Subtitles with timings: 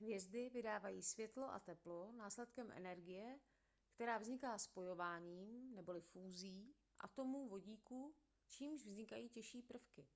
[0.00, 3.38] hvězdy vydávají světlo a teplo následkem energie
[3.94, 8.14] která vzniká spojováním neboli fúzí atomů vodíku
[8.48, 10.08] čímž vznikají těžší prvky